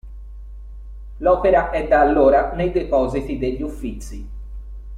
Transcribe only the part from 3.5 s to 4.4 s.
Uffizi.